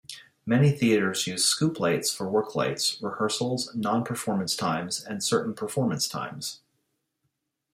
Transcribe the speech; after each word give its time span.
Many 0.47 0.71
theaters 0.71 1.27
use 1.27 1.45
scoop 1.45 1.79
lights 1.79 2.11
for 2.11 2.25
worklights, 2.25 2.99
rehearsals, 3.03 3.69
non-performance 3.75 4.55
times, 4.55 5.03
and 5.03 5.23
certain 5.23 5.53
performance 5.53 6.07
times. 6.07 6.61